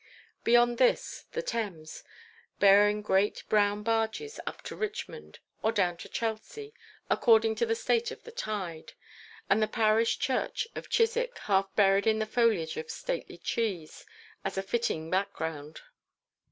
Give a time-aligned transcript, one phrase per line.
[0.43, 2.03] Beyond this, the Thames,
[2.57, 6.73] bearing great brown barges up to Richmond or down to Chelsea,
[7.07, 8.93] according to the state of the tide;
[9.47, 14.03] and the Parish Church of Chiswick, half buried in the foliage of stately trees,
[14.43, 15.81] as a fitting background.